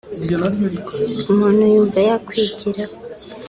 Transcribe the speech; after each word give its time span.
umuntu 1.31 1.61
yumva 1.71 1.99
yakwigiraho 2.07 2.95